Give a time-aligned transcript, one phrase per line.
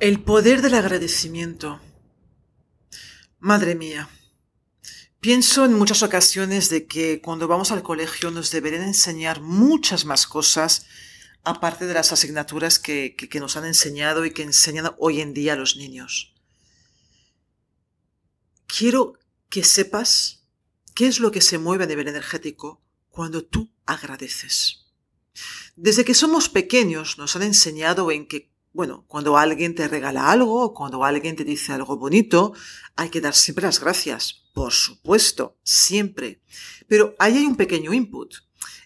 [0.00, 1.80] El poder del agradecimiento.
[3.40, 4.08] Madre mía,
[5.18, 10.28] pienso en muchas ocasiones de que cuando vamos al colegio nos deberían enseñar muchas más
[10.28, 10.86] cosas
[11.42, 15.56] aparte de las asignaturas que, nos han enseñado y que enseñan hoy en día a
[15.56, 16.32] los niños.
[18.68, 19.18] Quiero
[19.48, 20.44] que sepas
[20.94, 24.84] qué es lo que se mueve a nivel energético cuando tú agradeces.
[25.74, 30.62] Desde que somos pequeños nos han enseñado en que bueno, cuando alguien te regala algo
[30.62, 32.52] o cuando alguien te dice algo bonito,
[32.96, 34.44] hay que dar siempre las gracias.
[34.52, 36.42] Por supuesto, siempre.
[36.86, 38.34] Pero ahí hay un pequeño input.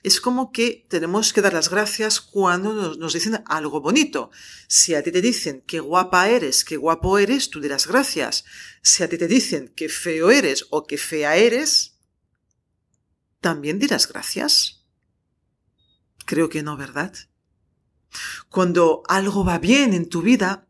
[0.03, 4.31] Es como que tenemos que dar las gracias cuando nos, dicen algo bonito.
[4.67, 8.45] Si a ti te dicen qué guapa eres, qué guapo eres, tú dirás gracias.
[8.83, 11.99] Si a ti te dicen qué feo eres o qué fea eres,
[13.41, 14.85] también dirás gracias.
[16.27, 17.15] Creo que no, ¿verdad?
[18.49, 20.67] Cuando algo va bien en tu vida,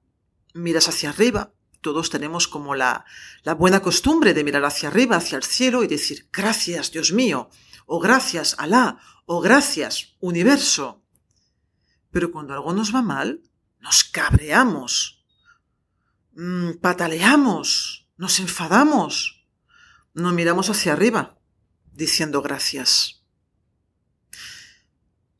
[0.54, 1.52] miras hacia arriba.
[1.80, 3.04] Todos tenemos como la,
[3.58, 7.50] buena costumbre de mirar hacia arriba, hacia el cielo y decir, gracias, Dios mío,
[7.86, 11.02] o gracias, Alá, o gracias, universo.
[12.10, 13.42] Pero cuando algo nos va mal,
[13.80, 15.24] nos cabreamos,
[16.34, 19.44] mm, pataleamos, nos enfadamos,
[20.14, 21.38] no miramos hacia arriba
[21.92, 23.22] diciendo gracias.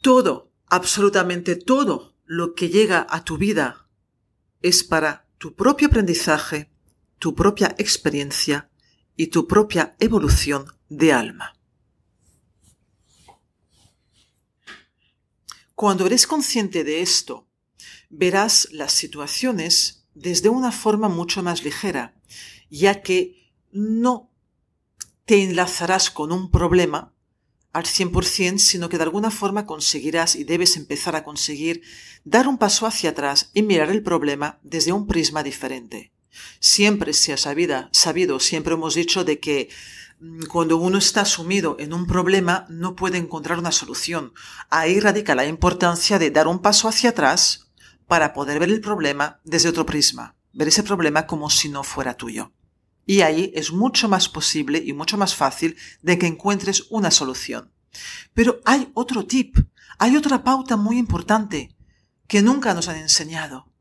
[0.01, 3.91] Todo absolutamente todo lo que llega a tu vida
[4.63, 6.71] es para tu propio aprendizaje,
[7.19, 8.71] tu propia experiencia
[9.15, 11.55] y tu propia evolución de alma.
[15.75, 17.47] Cuando eres consciente de esto,
[18.09, 22.15] verás las situaciones desde una forma mucho más ligera,
[22.71, 24.31] ya que no
[25.27, 27.13] te enlazarás con un problema
[27.73, 31.83] al 100%, sino que de alguna forma conseguirás y debes empezar a conseguir
[32.25, 36.13] dar un paso hacia atrás y mirar el problema desde un prisma diferente.
[36.61, 39.69] Siempre se ha sabido, sabido, siempre hemos dicho de que
[40.21, 44.33] mm, cuando uno está sumido en un problema no puede encontrar una solución.
[44.71, 47.71] Ahí radica la importancia de dar un paso hacia atrás
[48.07, 52.15] para poder ver el problema desde otro prisma, ver ese problema como si no fuera
[52.15, 52.53] tuyo.
[53.05, 57.73] Y ahí es mucho más posible y mucho más fácil de que encuentres una solución.
[58.35, 59.59] Pero hay otro tip,
[59.99, 61.75] hay otra pauta muy importante
[62.27, 63.73] que nunca nos han enseñado,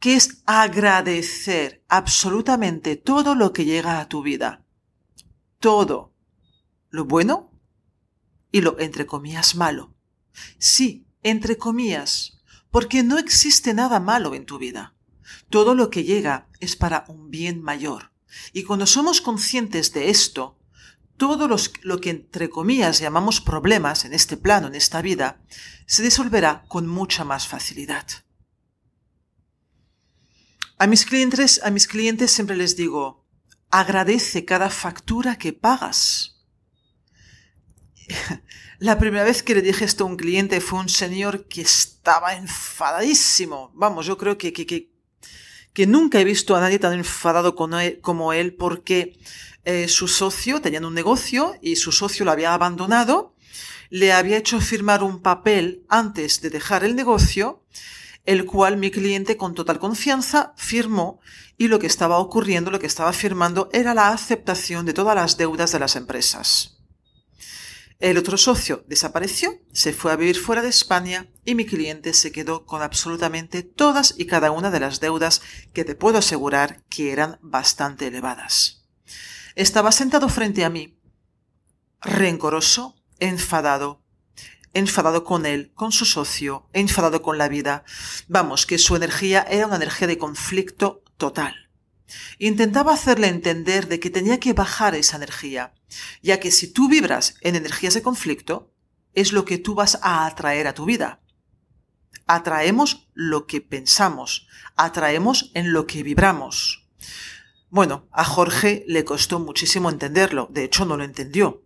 [0.00, 4.64] que es agradecer absolutamente todo lo que llega a tu vida.
[5.60, 6.12] Todo.
[6.90, 7.50] Lo bueno
[8.50, 9.94] y lo entre comillas malo.
[10.58, 14.94] Sí, entre comillas, porque no existe nada malo en tu vida.
[15.48, 18.11] Todo lo que llega es para un bien mayor.
[18.52, 20.58] Y cuando somos conscientes de esto,
[21.16, 25.40] todo lo que entre comillas llamamos problemas en este plano, en esta vida,
[25.86, 28.06] se disolverá con mucha más facilidad.
[30.78, 33.24] A mis clientes, a mis clientes siempre les digo,
[33.70, 36.40] agradece cada factura que pagas.
[38.78, 42.34] La primera vez que le dije esto a un cliente fue un señor que estaba
[42.34, 43.70] enfadadísimo.
[43.74, 44.91] Vamos, yo creo que, que, que
[45.72, 49.18] que nunca he visto a nadie tan enfadado como él porque
[49.64, 53.34] eh, su socio, tenían un negocio y su socio lo había abandonado,
[53.90, 57.62] le había hecho firmar un papel antes de dejar el negocio,
[58.24, 61.20] el cual mi cliente con total confianza firmó
[61.58, 65.36] y lo que estaba ocurriendo, lo que estaba firmando era la aceptación de todas las
[65.36, 66.81] deudas de las empresas.
[68.02, 72.32] El otro socio desapareció, se fue a vivir fuera de España y mi cliente se
[72.32, 75.40] quedó con absolutamente todas y cada una de las deudas
[75.72, 78.88] que te puedo asegurar que eran bastante elevadas.
[79.54, 80.98] Estaba sentado frente a mí,
[82.00, 84.02] rencoroso, enfadado,
[84.74, 87.84] enfadado con él, con su socio, enfadado con la vida.
[88.26, 91.70] Vamos, que su energía era una energía de conflicto total.
[92.38, 95.74] Intentaba hacerle entender de que tenía que bajar esa energía,
[96.22, 98.72] ya que si tú vibras en energías de conflicto,
[99.14, 101.20] es lo que tú vas a atraer a tu vida.
[102.26, 104.46] Atraemos lo que pensamos,
[104.76, 106.86] atraemos en lo que vibramos.
[107.68, 111.62] Bueno, a Jorge le costó muchísimo entenderlo, de hecho no lo entendió,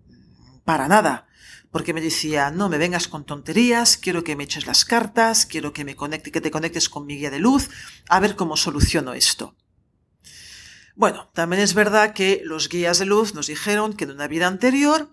[0.65, 1.27] para nada,
[1.71, 5.73] porque me decía, no me vengas con tonterías, quiero que me eches las cartas, quiero
[5.73, 7.71] que me conecte, que te conectes con mi guía de luz,
[8.09, 9.57] a ver cómo soluciono esto.
[10.97, 14.47] Bueno, también es verdad que los guías de luz nos dijeron que en una vida
[14.47, 15.11] anterior,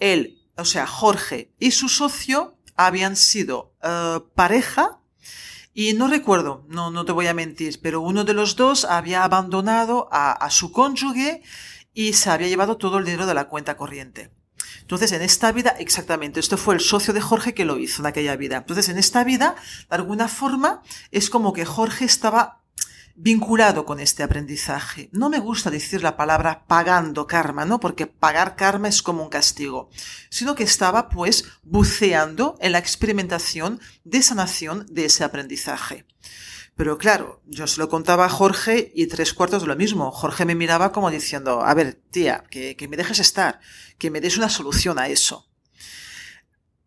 [0.00, 4.98] él, o sea, Jorge y su socio habían sido eh, pareja
[5.72, 9.22] y no recuerdo, no, no te voy a mentir, pero uno de los dos había
[9.22, 11.42] abandonado a, a su cónyuge
[11.94, 14.32] y se había llevado todo el dinero de la cuenta corriente.
[14.80, 18.06] Entonces, en esta vida, exactamente, esto fue el socio de Jorge que lo hizo en
[18.06, 18.56] aquella vida.
[18.56, 19.54] Entonces, en esta vida,
[19.88, 20.82] de alguna forma,
[21.12, 22.61] es como que Jorge estaba
[23.16, 25.08] vinculado con este aprendizaje.
[25.12, 27.80] No me gusta decir la palabra pagando karma, ¿no?
[27.80, 29.90] Porque pagar karma es como un castigo,
[30.30, 36.06] sino que estaba pues buceando en la experimentación de sanación de ese aprendizaje.
[36.74, 40.10] Pero claro, yo se lo contaba a Jorge y tres cuartos de lo mismo.
[40.10, 43.60] Jorge me miraba como diciendo, a ver, tía, que, que me dejes estar,
[43.98, 45.48] que me des una solución a eso.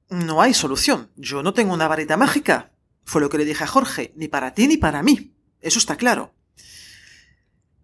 [0.10, 1.12] No hay solución.
[1.16, 2.72] Yo no tengo una varita mágica.
[3.04, 5.35] Fue lo que le dije a Jorge, ni para ti ni para mí.
[5.66, 6.32] Eso está claro.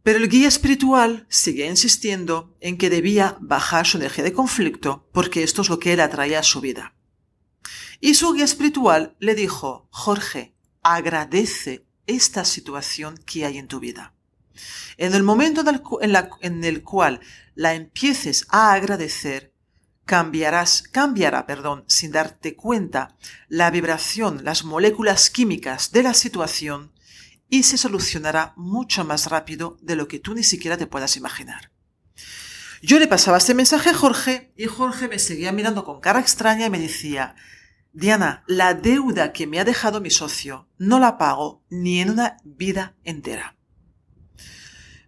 [0.04, 5.42] Pero el guía espiritual sigue insistiendo en que debía bajar su energía de conflicto porque
[5.42, 6.94] esto es lo que él atraía a su vida.
[8.00, 14.14] Y su guía espiritual le dijo, Jorge, agradece esta situación que hay en tu vida.
[14.98, 15.64] En el momento
[16.02, 17.20] en el, cual
[17.56, 19.56] la empieces a agradecer,
[20.06, 23.18] cambiarás, cambiará, perdón, sin darte cuenta,
[23.50, 26.92] la vibración, las moléculas químicas de la situación
[27.52, 31.70] y se solucionará mucho más rápido de lo que tú ni siquiera te puedas imaginar.
[32.82, 36.66] Yo le pasaba este mensaje a Jorge y Jorge me seguía mirando con cara extraña
[36.66, 37.36] y me decía,
[37.92, 42.38] Diana, la deuda que me ha dejado mi socio no la pago ni en una
[42.46, 43.58] vida entera.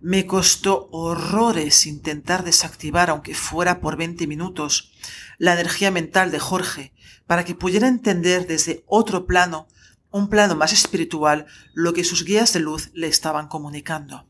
[0.02, 4.92] Me costó horrores intentar desactivar, aunque fuera por 20 minutos,
[5.38, 6.94] la energía mental de Jorge
[7.26, 9.70] para que pudiera entender desde otro plano
[10.14, 14.30] un plano más espiritual lo que sus guías de luz le estaban comunicando.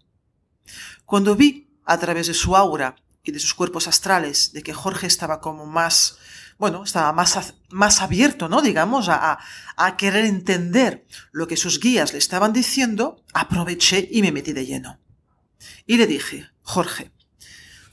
[1.05, 5.07] Cuando vi, a través de su aura y de sus cuerpos astrales, de que Jorge
[5.07, 6.17] estaba como más,
[6.57, 8.61] bueno, estaba más, más abierto, ¿no?
[8.61, 9.39] Digamos, a,
[9.75, 14.65] a querer entender lo que sus guías le estaban diciendo, aproveché y me metí de
[14.65, 14.99] lleno.
[15.85, 17.11] Y le dije, Jorge,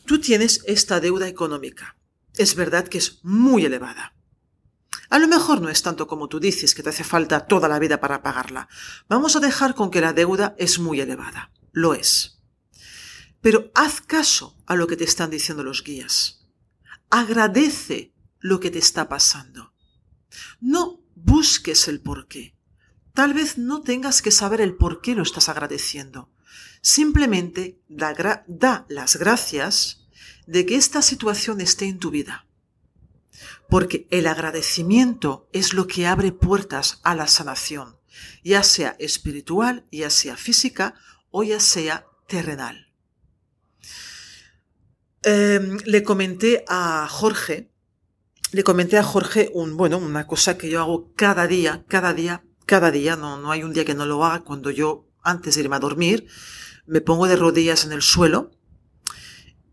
[0.07, 1.97] tú tienes esta deuda económica.
[2.37, 4.15] Es verdad que es muy elevada.
[5.11, 7.81] A lo mejor no es tanto como tú dices que te hace falta toda la
[7.81, 8.69] vida para pagarla.
[9.09, 11.51] Vamos a dejar con que la deuda es muy elevada.
[11.73, 12.39] Lo es.
[13.41, 16.47] Pero haz caso a lo que te están diciendo los guías.
[17.11, 19.75] Agradece lo que te está pasando.
[20.61, 22.57] No busques el por qué.
[23.13, 26.31] Tal vez no tengas que saber el por qué lo estás agradeciendo.
[26.83, 30.07] Simplemente da, da las gracias
[30.47, 32.47] de que esta situación esté en tu vida
[33.71, 37.97] porque el agradecimiento es lo que abre puertas a la sanación,
[38.43, 40.95] ya sea espiritual, ya sea física
[41.31, 42.89] o ya sea terrenal.
[45.23, 47.71] Em, le comenté a Jorge,
[48.53, 52.43] le comenté a Jorge un, bueno, una cosa que yo hago cada día, cada día,
[52.67, 55.61] cada día, no, no hay un día que no lo haga, cuando yo, antes de
[55.61, 56.27] irme a dormir,
[56.87, 58.51] me pongo de rodillas en el suelo,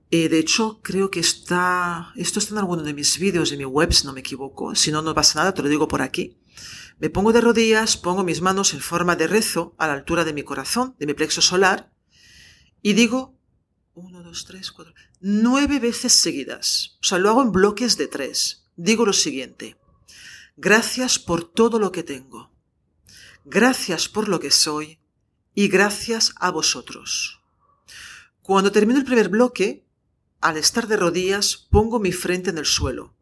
[0.09, 3.65] eh, de hecho, creo que está, esto está en alguno de mis vídeos de mi
[3.65, 4.73] web, si no me equivoco.
[4.75, 6.37] Si no, no pasa nada, te lo digo por aquí.
[6.99, 10.33] Me pongo de rodillas, pongo mis manos en forma de rezo a la altura de
[10.33, 11.91] mi corazón, de mi plexo solar,
[12.81, 13.37] y digo,
[13.93, 16.97] uno, dos, tres, cuatro, nueve veces seguidas.
[17.01, 18.65] O sea, lo hago en bloques de tres.
[18.75, 19.77] Digo lo siguiente.
[20.55, 22.51] Gracias por todo lo que tengo.
[23.43, 24.99] Gracias por lo que soy.
[25.53, 27.41] Y gracias a vosotros.
[28.41, 29.86] Cuando termino el primer bloque,
[30.41, 33.15] al estar de rodillas, pongo mi frente en el suelo.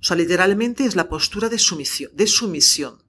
[0.00, 2.10] O sea, literalmente es la postura de sumisión.
[2.14, 3.02] De sumisión.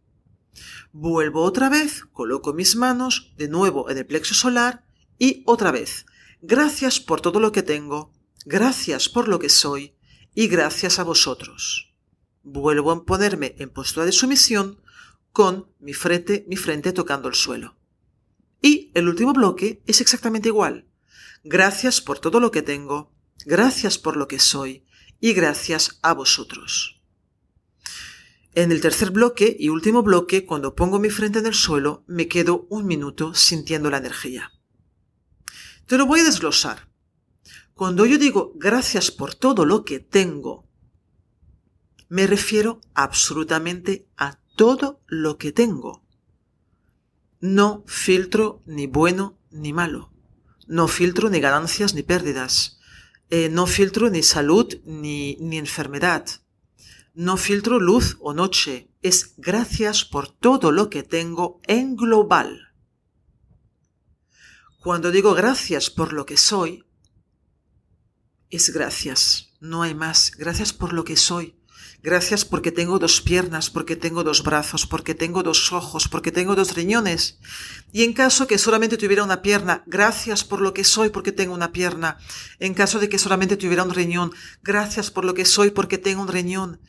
[0.91, 4.85] Vuelvo otra vez, coloco mis manos de nuevo en el plexo solar
[5.19, 6.05] y otra vez.
[6.41, 8.11] Gracias por todo lo que tengo,
[8.45, 9.93] gracias por lo que soy
[10.33, 11.93] y gracias a vosotros.
[12.43, 14.79] Vuelvo a ponerme en postura de sumisión
[15.31, 17.75] con mi frente, mi frente tocando el suelo.
[18.61, 20.87] Y el último bloque es exactamente igual.
[21.43, 23.13] Gracias por todo lo que tengo,
[23.45, 24.85] Gracias por lo que soy
[25.19, 27.01] y gracias a vosotros.
[28.53, 32.27] En el tercer bloque y último bloque, cuando pongo mi frente en el suelo, me
[32.27, 34.51] quedo un minuto sintiendo la energía.
[35.85, 36.89] Te lo voy a desglosar.
[37.73, 40.67] Cuando yo digo gracias por todo lo que tengo,
[42.09, 46.03] me refiero absolutamente a todo lo que tengo.
[47.39, 50.11] No filtro ni bueno ni malo.
[50.67, 52.78] No filtro ni ganancias ni pérdidas.
[53.29, 56.25] Eh, no filtro ni salud ni, ni enfermedad.
[57.13, 58.89] No filtro luz o noche.
[59.01, 62.73] Es gracias por todo lo que tengo en global.
[64.81, 66.85] Cuando digo gracias por lo que soy,
[68.49, 69.49] es gracias.
[69.59, 70.31] No hay más.
[70.31, 71.58] Gracias por lo que soy.
[72.01, 76.55] Gracias porque tengo dos piernas, porque tengo dos brazos, porque tengo dos ojos, porque tengo
[76.55, 77.39] dos riñones.
[77.91, 81.53] Y en caso que solamente tuviera una pierna, gracias por lo que soy porque tengo
[81.53, 82.17] una pierna.
[82.59, 84.31] En caso de que solamente tuviera un riñón,
[84.63, 86.79] gracias por lo que soy porque tengo un riñón.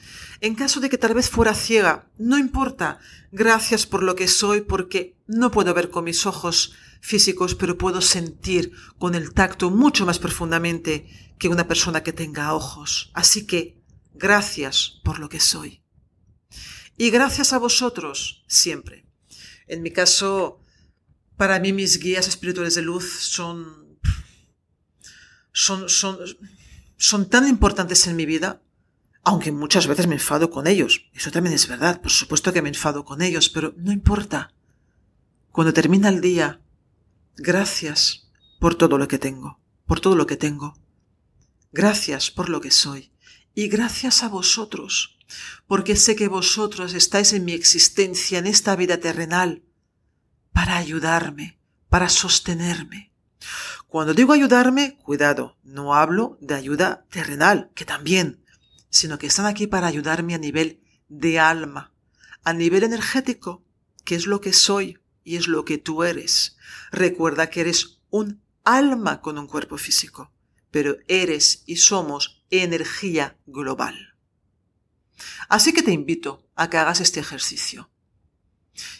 [0.40, 3.00] En caso de que tal vez fuera ciega, no importa.
[3.32, 8.00] Gracias por lo que soy porque no puedo ver con mis ojos físicos, pero puedo
[8.00, 13.10] sentir con el tacto mucho más profundamente que una persona que tenga ojos.
[13.14, 13.79] Así que
[14.14, 15.82] Gracias por lo que soy.
[16.96, 19.06] Y gracias a vosotros siempre.
[19.66, 20.60] En mi caso,
[21.36, 23.98] para mí mis guías espirituales de luz son,
[25.52, 26.18] son, son,
[26.96, 28.62] son tan importantes en mi vida,
[29.22, 31.06] aunque muchas veces me enfado con ellos.
[31.14, 34.52] Eso también es verdad, por supuesto que me enfado con ellos, pero no importa.
[35.52, 36.60] Cuando termina el día,
[37.36, 40.74] gracias por todo lo que tengo, por todo lo que tengo.
[41.72, 43.10] Gracias por lo que soy
[43.60, 45.18] y gracias a vosotros,
[45.66, 49.62] porque sé que vosotros estáis en mi existencia, en esta vida terrenal,
[50.50, 51.58] para ayudarme,
[51.90, 53.12] para sostenerme.
[53.86, 58.42] Cuando digo ayudarme, cuidado, no hablo de ayuda terrenal, que también,
[58.88, 61.92] sino que están aquí para ayudarme a nivel de alma,
[62.42, 63.62] a nivel energético,
[64.06, 66.56] que es lo que soy y es lo que tú eres.
[66.92, 70.32] Recuerda que eres un alma con un cuerpo físico,
[70.70, 74.14] pero eres y somos energía global.
[75.48, 77.90] Así que te invito a que hagas este ejercicio.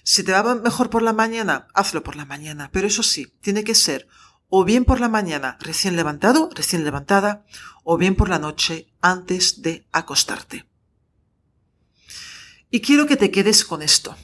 [0.02, 3.64] Si te va mejor por la mañana, hazlo por la mañana, pero eso sí, tiene
[3.64, 4.09] que ser
[4.50, 7.47] o bien por la mañana recién levantado, recién levantada,
[7.85, 10.66] o bien por la noche antes de acostarte.
[12.71, 14.16] Y quiero que te quedes con esto,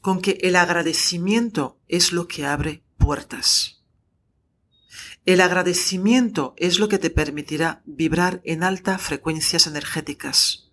[0.00, 3.79] con que el agradecimiento es lo que abre puertas.
[5.30, 10.68] El agradecimiento es lo que te permitirá vibrar en altas frecuencias energéticas.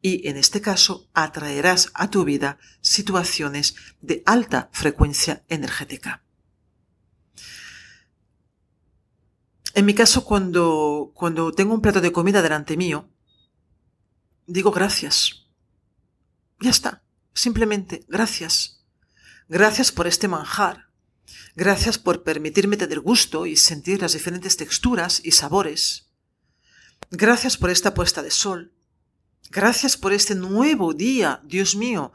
[0.00, 6.22] Y en este caso atraerás a tu vida situaciones de alta frecuencia energética.
[9.74, 13.10] En mi caso, cuando, cuando tengo un plato de comida delante mío,
[14.46, 15.48] digo gracias.
[16.60, 17.02] Ya está.
[17.34, 18.84] Simplemente gracias.
[19.48, 20.85] Gracias por este manjar.
[21.54, 26.06] Gracias por permitirme tener gusto y sentir las diferentes texturas y sabores.
[27.10, 28.72] Gracias por esta puesta de sol.
[29.50, 32.12] Gracias por este nuevo día, Dios mío.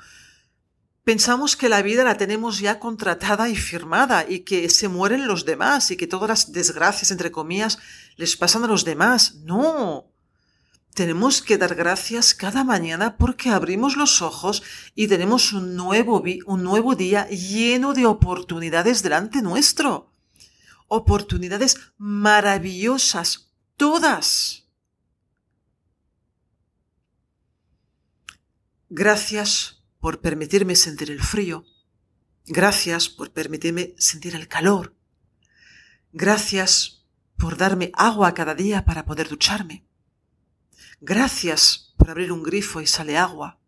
[1.04, 5.46] Pensamos que la vida la tenemos ya contratada y firmada y que se mueren los
[5.46, 7.80] demás y que todas las desgracias, entre comillas,
[8.18, 9.36] les pasan a los demás.
[9.44, 10.11] No.
[10.94, 14.62] Tenemos que dar gracias cada mañana porque abrimos los ojos
[14.94, 20.12] y tenemos un nuevo, un nuevo día lleno de oportunidades delante nuestro.
[20.88, 24.68] Oportunidades maravillosas, todas.
[28.90, 31.64] Gracias por permitirme sentir el frío.
[32.46, 34.94] Gracias por permitirme sentir el calor.
[36.12, 37.06] Gracias
[37.38, 39.86] por darme agua cada día para poder ducharme.
[41.04, 43.60] Gracias por abrir un grifo y sale agua.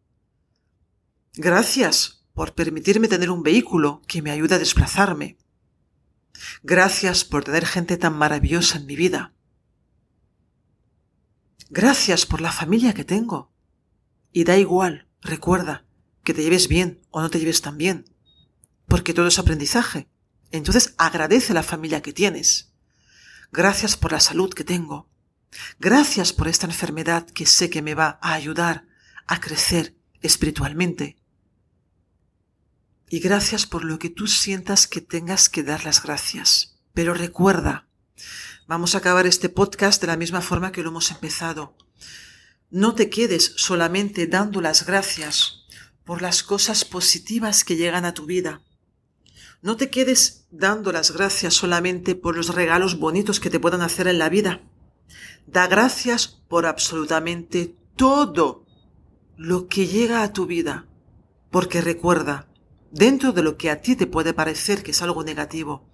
[1.34, 5.40] Gracias por permitirme tener un vehículo que me ayuda a desplazarme.
[6.62, 9.34] Gracias por tener gente tan maravillosa en mi vida.
[11.72, 13.52] Gracias por la familia que tengo.
[14.32, 15.86] Y da igual, recuerda,
[16.24, 18.06] que te lleves bien o no te lleves tan bien,
[18.88, 20.08] porque todo es aprendizaje.
[20.52, 22.72] Entonces agradece la familia que tienes.
[23.52, 25.10] Gracias por la salud que tengo.
[25.80, 28.86] Gracias por esta enfermedad que sé que me va a ayudar
[29.28, 31.18] a crecer espiritualmente.
[33.10, 36.80] Y gracias por lo que tú sientas que tengas que dar las gracias.
[36.94, 37.88] Pero recuerda,
[38.68, 41.76] vamos a acabar este podcast de la misma forma que lo hemos empezado.
[42.70, 45.66] No te quedes solamente dando las gracias
[46.04, 48.62] por las cosas positivas que llegan a tu vida.
[49.62, 54.08] No te quedes dando las gracias solamente por los regalos bonitos que te puedan hacer
[54.08, 54.62] en la vida.
[55.46, 58.66] Da gracias por absolutamente todo
[59.36, 60.88] lo que llega a tu vida,
[61.52, 62.48] porque recuerda,
[62.92, 65.90] dentro de lo que a ti te puede parecer que es algo negativo,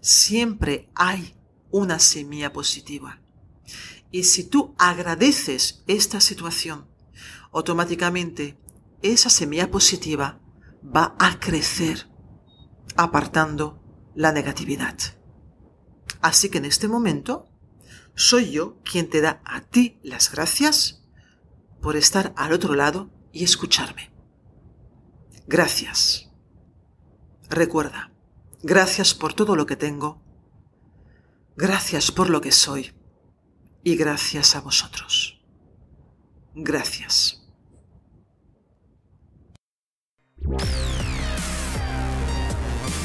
[0.00, 1.34] siempre hay
[1.70, 3.20] una semilla positiva.
[4.10, 6.86] Y si tú agradeces esta situación,
[7.52, 8.56] automáticamente
[9.02, 10.40] esa semilla positiva
[10.84, 12.08] va a crecer
[12.96, 13.82] apartando
[14.14, 14.96] la negatividad.
[16.20, 17.48] Así que en este momento
[18.14, 21.02] soy yo quien te da a ti las gracias
[21.80, 24.12] por estar al otro lado y escucharme.
[25.46, 26.30] Gracias.
[27.50, 28.12] Recuerda,
[28.62, 30.22] gracias por todo lo que tengo,
[31.56, 32.94] gracias por lo que soy
[33.82, 35.42] y gracias a vosotros.
[36.54, 37.43] Gracias.